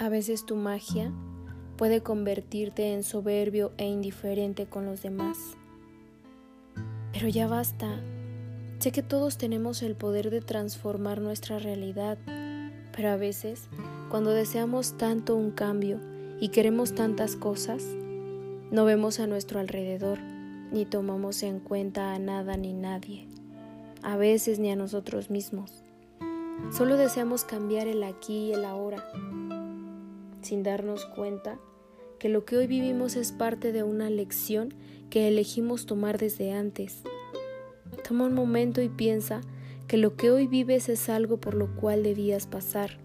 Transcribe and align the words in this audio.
A 0.00 0.08
veces 0.08 0.46
tu 0.46 0.54
magia 0.54 1.12
puede 1.76 2.02
convertirte 2.02 2.92
en 2.92 3.02
soberbio 3.02 3.72
e 3.78 3.86
indiferente 3.86 4.66
con 4.66 4.86
los 4.86 5.02
demás. 5.02 5.56
Pero 7.12 7.26
ya 7.26 7.48
basta. 7.48 8.00
Sé 8.78 8.92
que 8.92 9.02
todos 9.02 9.38
tenemos 9.38 9.82
el 9.82 9.96
poder 9.96 10.30
de 10.30 10.40
transformar 10.40 11.20
nuestra 11.20 11.58
realidad, 11.58 12.16
pero 12.94 13.10
a 13.10 13.16
veces, 13.16 13.68
cuando 14.08 14.30
deseamos 14.30 14.96
tanto 14.96 15.34
un 15.34 15.50
cambio 15.50 15.98
y 16.40 16.50
queremos 16.50 16.94
tantas 16.94 17.34
cosas, 17.34 17.82
no 18.70 18.84
vemos 18.84 19.18
a 19.18 19.26
nuestro 19.26 19.58
alrededor, 19.58 20.20
ni 20.70 20.84
tomamos 20.84 21.42
en 21.42 21.58
cuenta 21.58 22.14
a 22.14 22.20
nada 22.20 22.56
ni 22.56 22.72
nadie, 22.72 23.26
a 24.02 24.16
veces 24.16 24.60
ni 24.60 24.70
a 24.70 24.76
nosotros 24.76 25.28
mismos. 25.28 25.82
Solo 26.70 26.96
deseamos 26.96 27.42
cambiar 27.42 27.88
el 27.88 28.04
aquí 28.04 28.48
y 28.48 28.52
el 28.52 28.64
ahora, 28.64 29.02
sin 30.42 30.62
darnos 30.62 31.04
cuenta 31.06 31.58
que 32.18 32.28
lo 32.28 32.44
que 32.44 32.56
hoy 32.56 32.66
vivimos 32.66 33.16
es 33.16 33.32
parte 33.32 33.72
de 33.72 33.82
una 33.82 34.10
lección 34.10 34.74
que 35.10 35.28
elegimos 35.28 35.86
tomar 35.86 36.18
desde 36.18 36.52
antes. 36.52 37.02
Toma 38.06 38.26
un 38.26 38.34
momento 38.34 38.82
y 38.82 38.88
piensa 38.88 39.40
que 39.86 39.96
lo 39.96 40.16
que 40.16 40.30
hoy 40.30 40.46
vives 40.46 40.88
es 40.88 41.08
algo 41.08 41.38
por 41.38 41.54
lo 41.54 41.74
cual 41.76 42.02
debías 42.02 42.46
pasar, 42.46 42.98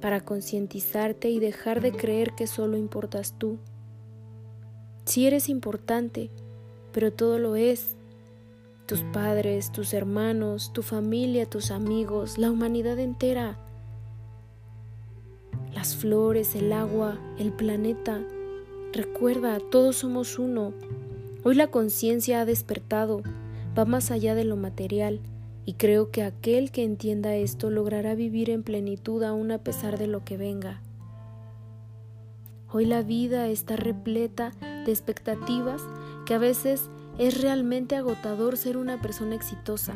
para 0.00 0.20
concientizarte 0.20 1.30
y 1.30 1.38
dejar 1.38 1.80
de 1.80 1.92
creer 1.92 2.34
que 2.34 2.46
solo 2.46 2.76
importas 2.76 3.38
tú. 3.38 3.58
Si 5.06 5.26
eres 5.26 5.48
importante, 5.48 6.30
pero 6.92 7.12
todo 7.12 7.38
lo 7.38 7.56
es. 7.56 7.96
Tus 8.86 9.02
padres, 9.12 9.72
tus 9.72 9.94
hermanos, 9.94 10.72
tu 10.74 10.82
familia, 10.82 11.46
tus 11.46 11.70
amigos, 11.70 12.36
la 12.36 12.50
humanidad 12.50 12.98
entera 12.98 13.58
las 15.74 15.96
flores, 15.96 16.54
el 16.54 16.72
agua, 16.72 17.18
el 17.38 17.52
planeta. 17.52 18.20
Recuerda, 18.92 19.58
todos 19.58 19.96
somos 19.96 20.38
uno. 20.38 20.72
Hoy 21.42 21.56
la 21.56 21.66
conciencia 21.66 22.40
ha 22.40 22.44
despertado, 22.44 23.22
va 23.76 23.84
más 23.84 24.10
allá 24.10 24.34
de 24.34 24.44
lo 24.44 24.56
material, 24.56 25.20
y 25.66 25.74
creo 25.74 26.10
que 26.10 26.22
aquel 26.22 26.70
que 26.70 26.84
entienda 26.84 27.34
esto 27.34 27.70
logrará 27.70 28.14
vivir 28.14 28.50
en 28.50 28.62
plenitud 28.62 29.22
aún 29.22 29.50
a 29.50 29.58
pesar 29.58 29.98
de 29.98 30.06
lo 30.06 30.24
que 30.24 30.36
venga. 30.36 30.80
Hoy 32.70 32.86
la 32.86 33.02
vida 33.02 33.48
está 33.48 33.76
repleta 33.76 34.52
de 34.84 34.90
expectativas 34.90 35.82
que 36.26 36.34
a 36.34 36.38
veces 36.38 36.90
es 37.18 37.40
realmente 37.40 37.96
agotador 37.96 38.56
ser 38.56 38.76
una 38.76 39.00
persona 39.00 39.34
exitosa, 39.34 39.94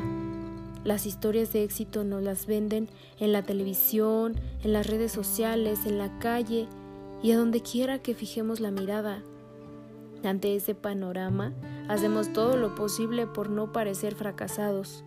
las 0.85 1.07
historias 1.07 1.53
de 1.53 1.65
éxito 1.65 2.05
nos 2.05 2.23
las 2.23 2.47
venden 2.47 2.89
en 3.19 3.33
la 3.33 3.43
televisión, 3.43 4.37
en 4.63 4.73
las 4.73 4.87
redes 4.87 5.13
sociales, 5.13 5.87
en 5.87 5.99
la 5.99 6.19
calle 6.19 6.69
y 7.23 7.33
a 7.33 7.37
donde 7.37 7.63
quiera 7.63 7.99
que 7.99 8.15
fijemos 8.15 8.61
la 8.61 8.71
mirada. 8.71 9.23
Ante 10.25 10.55
ese 10.57 10.75
panorama, 10.75 11.53
hacemos 11.89 12.33
todo 12.33 12.57
lo 12.57 12.75
posible 12.75 13.27
por 13.27 13.51
no 13.51 13.73
parecer 13.73 14.15
fracasados, 14.15 15.05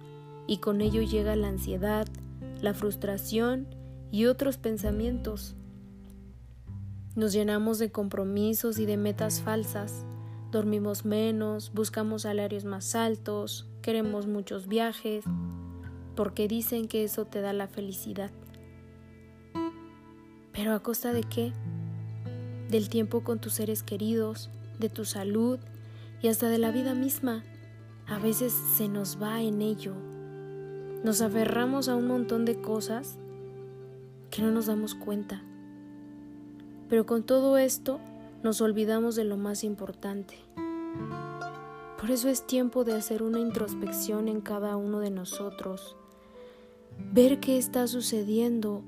y 0.47 0.57
con 0.57 0.81
ello 0.81 1.01
llega 1.01 1.35
la 1.35 1.49
ansiedad, 1.49 2.07
la 2.61 2.73
frustración 2.73 3.67
y 4.11 4.25
otros 4.25 4.57
pensamientos. 4.57 5.55
Nos 7.15 7.33
llenamos 7.33 7.79
de 7.79 7.91
compromisos 7.91 8.79
y 8.79 8.85
de 8.85 8.97
metas 8.97 9.41
falsas, 9.41 10.05
dormimos 10.51 11.05
menos, 11.05 11.71
buscamos 11.73 12.23
salarios 12.23 12.65
más 12.65 12.95
altos, 12.95 13.67
queremos 13.81 14.27
muchos 14.27 14.67
viajes, 14.67 15.23
porque 16.15 16.47
dicen 16.47 16.87
que 16.87 17.03
eso 17.03 17.25
te 17.25 17.41
da 17.41 17.53
la 17.53 17.67
felicidad. 17.67 18.31
Pero 20.51 20.73
a 20.73 20.83
costa 20.83 21.13
de 21.13 21.23
qué? 21.23 21.53
Del 22.69 22.89
tiempo 22.89 23.23
con 23.23 23.39
tus 23.39 23.53
seres 23.53 23.83
queridos, 23.83 24.49
de 24.79 24.89
tu 24.89 25.05
salud 25.05 25.59
y 26.21 26.27
hasta 26.27 26.49
de 26.49 26.57
la 26.57 26.71
vida 26.71 26.93
misma. 26.93 27.43
A 28.07 28.19
veces 28.19 28.51
se 28.51 28.89
nos 28.89 29.21
va 29.21 29.41
en 29.41 29.61
ello. 29.61 29.95
Nos 31.03 31.21
aferramos 31.21 31.87
a 31.87 31.95
un 31.95 32.07
montón 32.07 32.43
de 32.45 32.59
cosas 32.59 33.17
que 34.29 34.41
no 34.41 34.51
nos 34.51 34.65
damos 34.65 34.95
cuenta. 34.95 35.41
Pero 36.89 37.05
con 37.05 37.23
todo 37.23 37.57
esto 37.57 38.01
nos 38.43 38.61
olvidamos 38.61 39.15
de 39.15 39.23
lo 39.23 39.37
más 39.37 39.63
importante. 39.63 40.35
Por 41.99 42.09
eso 42.09 42.29
es 42.29 42.47
tiempo 42.47 42.83
de 42.83 42.93
hacer 42.93 43.21
una 43.21 43.39
introspección 43.39 44.27
en 44.27 44.41
cada 44.41 44.75
uno 44.75 44.99
de 44.99 45.11
nosotros 45.11 45.95
ver 47.13 47.39
qué 47.39 47.57
está 47.57 47.87
sucediendo, 47.87 48.83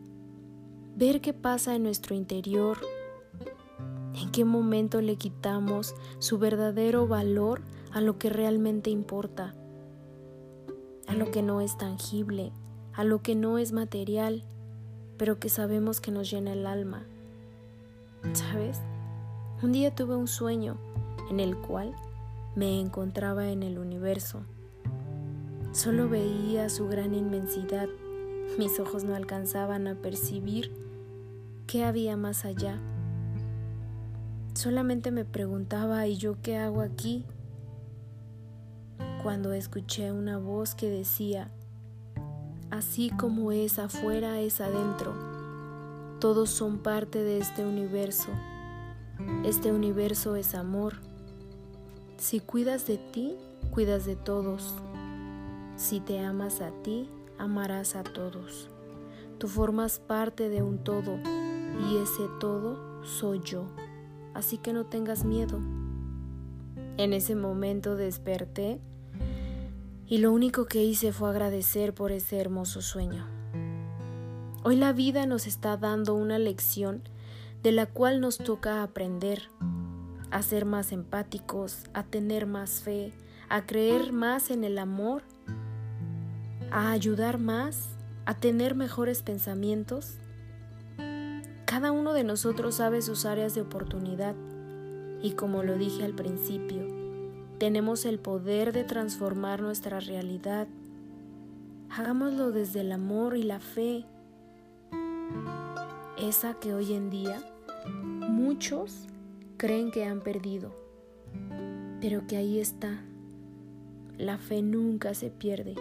ver 0.96 1.22
qué 1.22 1.34
pasa 1.34 1.76
en 1.76 1.84
nuestro 1.84 2.16
interior, 2.16 2.78
en 4.14 4.32
qué 4.32 4.46
momento 4.46 5.02
le 5.02 5.16
quitamos 5.16 5.96
su 6.20 6.38
verdadero 6.38 7.08
valor 7.08 7.62
a 7.92 8.02
lo 8.02 8.18
que 8.18 8.30
realmente 8.30 8.90
importa, 8.90 9.56
a 11.08 11.14
lo 11.16 11.32
que 11.32 11.42
no 11.42 11.62
es 11.62 11.78
tangible, 11.78 12.52
a 12.94 13.04
lo 13.04 13.22
que 13.22 13.36
no 13.36 13.58
es 13.58 13.72
material, 13.72 14.44
pero 15.18 15.40
que 15.40 15.50
sabemos 15.50 16.00
que 16.00 16.12
nos 16.12 16.30
llena 16.30 16.54
el 16.54 16.66
alma. 16.66 17.06
¿Sabes? 18.34 18.80
Un 19.64 19.72
día 19.72 19.96
tuve 19.96 20.16
un 20.16 20.28
sueño 20.28 20.78
en 21.32 21.40
el 21.40 21.58
cual 21.58 21.96
me 22.56 22.80
encontraba 22.80 23.48
en 23.48 23.64
el 23.64 23.80
universo 23.80 24.44
Solo 25.74 26.08
veía 26.08 26.70
su 26.70 26.88
gran 26.88 27.16
inmensidad. 27.16 27.88
Mis 28.60 28.80
ojos 28.80 29.04
no 29.04 29.16
alcanzaban 29.16 29.88
a 29.88 29.96
percibir 29.96 30.72
qué 31.66 31.84
había 31.84 32.16
más 32.16 32.46
allá. 32.46 32.78
Solamente 34.54 35.10
me 35.10 35.26
preguntaba, 35.26 36.06
¿y 36.06 36.18
yo 36.18 36.36
qué 36.44 36.58
hago 36.58 36.82
aquí? 36.82 37.26
Cuando 39.24 39.52
escuché 39.52 40.12
una 40.12 40.38
voz 40.38 40.76
que 40.76 40.92
decía, 40.92 41.50
así 42.70 43.10
como 43.10 43.52
es 43.52 43.80
afuera 43.80 44.42
es 44.42 44.62
adentro, 44.62 45.16
todos 46.20 46.52
son 46.52 46.84
parte 46.84 47.24
de 47.24 47.40
este 47.40 47.66
universo. 47.66 48.30
Este 49.44 49.72
universo 49.72 50.36
es 50.36 50.56
amor. 50.56 50.96
Si 52.18 52.40
cuidas 52.40 52.88
de 52.88 52.98
ti, 52.98 53.36
cuidas 53.72 54.06
de 54.06 54.16
todos. 54.16 54.76
Si 55.76 56.00
te 56.00 56.20
amas 56.20 56.62
a 56.62 56.72
ti, 56.84 57.10
amarás 57.38 57.96
a 57.96 58.04
todos. 58.04 58.70
Tú 59.38 59.48
formas 59.48 60.00
parte 60.00 60.50
de 60.50 60.62
un 60.62 60.78
todo 60.84 61.18
y 61.90 61.98
ese 61.98 62.30
todo 62.40 63.04
soy 63.04 63.42
yo. 63.44 63.66
Así 64.34 64.58
que 64.58 64.74
no 64.74 64.86
tengas 64.86 65.26
miedo. 65.26 65.60
En 66.98 67.14
ese 67.14 67.36
momento 67.36 67.96
desperté 67.96 68.80
y 70.08 70.20
lo 70.20 70.32
único 70.32 70.66
que 70.66 70.84
hice 70.84 71.12
fue 71.12 71.30
agradecer 71.30 71.94
por 71.94 72.12
ese 72.12 72.40
hermoso 72.40 72.82
sueño. 72.82 73.26
Hoy 74.64 74.76
la 74.76 74.94
vida 74.94 75.26
nos 75.26 75.48
está 75.48 75.76
dando 75.76 76.14
una 76.14 76.40
lección 76.40 77.02
de 77.64 77.72
la 77.72 77.86
cual 77.86 78.22
nos 78.22 78.38
toca 78.38 78.84
aprender 78.84 79.50
a 80.32 80.42
ser 80.42 80.66
más 80.66 80.92
empáticos, 80.92 81.86
a 81.94 82.04
tener 82.04 82.46
más 82.46 82.82
fe, 82.82 83.14
a 83.50 83.66
creer 83.66 84.14
más 84.14 84.52
en 84.52 84.64
el 84.64 84.78
amor 84.78 85.24
a 86.74 86.90
ayudar 86.90 87.38
más, 87.38 87.88
a 88.26 88.34
tener 88.34 88.74
mejores 88.74 89.22
pensamientos? 89.22 90.18
Cada 91.66 91.92
uno 91.92 92.14
de 92.14 92.24
nosotros 92.24 92.76
sabe 92.76 93.04
sus 93.04 93.26
áreas 93.26 93.54
de 93.54 93.62
oportunidad 93.62 94.36
y 95.22 95.34
como 95.34 95.62
lo 95.62 95.78
dije 95.78 96.04
al 96.04 96.14
principio, 96.14 96.84
tenemos 97.60 98.06
el 98.06 98.18
poder 98.18 98.74
de 98.74 98.84
transformar 98.84 99.62
nuestra 99.62 100.00
realidad. 100.00 100.68
Hagámoslo 101.92 102.52
desde 102.52 102.82
el 102.82 102.92
amor 102.92 103.38
y 103.38 103.44
la 103.44 103.60
fe, 103.60 104.06
esa 106.18 106.56
que 106.56 106.74
hoy 106.74 106.94
en 106.94 107.12
día 107.12 107.40
muchos 107.88 109.08
creen 109.58 109.92
que 109.92 110.06
han 110.06 110.22
perdido, 110.22 110.74
pero 112.02 112.26
que 112.28 112.38
ahí 112.38 112.60
está. 112.60 113.04
La 114.18 114.38
fe 114.38 114.62
nunca 114.62 115.14
se 115.14 115.30
pierde 115.30 115.76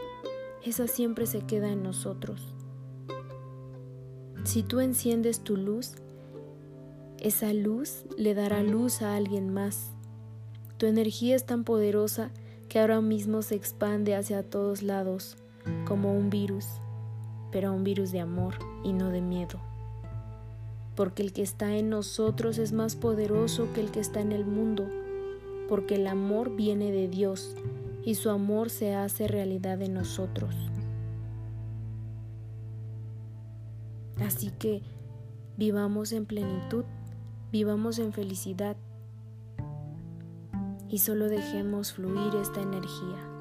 esa 0.64 0.86
siempre 0.86 1.26
se 1.26 1.40
queda 1.40 1.70
en 1.70 1.82
nosotros. 1.82 2.54
Si 4.44 4.62
tú 4.62 4.80
enciendes 4.80 5.40
tu 5.40 5.56
luz, 5.56 5.94
esa 7.18 7.52
luz 7.52 8.04
le 8.16 8.34
dará 8.34 8.62
luz 8.62 9.02
a 9.02 9.16
alguien 9.16 9.52
más. 9.52 9.92
Tu 10.78 10.86
energía 10.86 11.36
es 11.36 11.46
tan 11.46 11.64
poderosa 11.64 12.30
que 12.68 12.78
ahora 12.78 13.00
mismo 13.00 13.42
se 13.42 13.54
expande 13.54 14.14
hacia 14.14 14.48
todos 14.48 14.82
lados, 14.82 15.36
como 15.84 16.16
un 16.16 16.30
virus, 16.30 16.66
pero 17.50 17.72
un 17.72 17.84
virus 17.84 18.12
de 18.12 18.20
amor 18.20 18.54
y 18.82 18.92
no 18.92 19.10
de 19.10 19.20
miedo. 19.20 19.71
Porque 20.94 21.22
el 21.22 21.32
que 21.32 21.42
está 21.42 21.76
en 21.76 21.90
nosotros 21.90 22.58
es 22.58 22.72
más 22.72 22.96
poderoso 22.96 23.72
que 23.72 23.80
el 23.80 23.90
que 23.90 24.00
está 24.00 24.20
en 24.20 24.32
el 24.32 24.44
mundo, 24.44 24.88
porque 25.68 25.94
el 25.94 26.06
amor 26.06 26.54
viene 26.54 26.92
de 26.92 27.08
Dios 27.08 27.56
y 28.04 28.16
su 28.16 28.30
amor 28.30 28.68
se 28.70 28.94
hace 28.94 29.28
realidad 29.28 29.80
en 29.80 29.94
nosotros. 29.94 30.54
Así 34.20 34.50
que 34.50 34.82
vivamos 35.56 36.12
en 36.12 36.26
plenitud, 36.26 36.84
vivamos 37.50 37.98
en 37.98 38.12
felicidad 38.12 38.76
y 40.88 40.98
solo 40.98 41.28
dejemos 41.28 41.92
fluir 41.92 42.34
esta 42.36 42.60
energía. 42.60 43.31